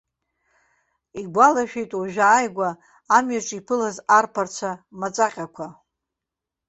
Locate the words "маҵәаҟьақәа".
4.99-5.67